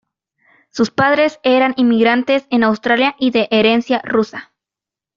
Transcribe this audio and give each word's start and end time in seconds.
Sus 0.71 0.89
padres 0.89 1.39
eran 1.43 1.75
inmigrantes 1.77 2.47
en 2.49 2.63
Australia 2.63 3.15
y 3.19 3.29
de 3.29 3.47
herencia 3.51 4.01
rusa. 4.03 4.51